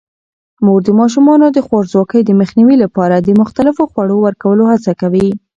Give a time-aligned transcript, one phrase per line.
[0.65, 5.27] مور د ماشومانو د خوارځواکۍ د مخنیوي لپاره د مختلفو خوړو ورکولو هڅه کوي.